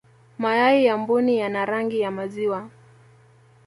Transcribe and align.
mayai 0.37 0.85
ya 0.85 0.97
mbuni 0.97 1.37
yana 1.37 1.65
rangi 1.65 1.99
ya 1.99 2.11
maziwa 2.11 2.69